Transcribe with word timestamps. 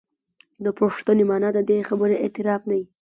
د 0.63 0.65
پوښتنې 0.79 1.23
معنا 1.29 1.49
د 1.55 1.59
دې 1.69 1.77
خبرې 1.89 2.15
اعتراف 2.23 2.61
دی. 2.71 2.81